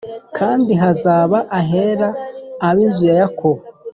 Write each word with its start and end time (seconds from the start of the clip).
kandi 0.37 0.71
hazaba 0.81 1.37
ahera 1.59 2.09
ab 2.67 2.75
inzu 2.85 3.03
ya 3.09 3.15
Yakobo 3.21 3.61